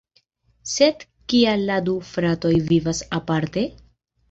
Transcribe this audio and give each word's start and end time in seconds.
Sed 0.71 1.05
kial 1.33 1.67
la 1.67 1.77
du 1.91 1.95
"fratoj" 2.15 2.55
vivas 2.73 3.05
aparte? 3.21 3.67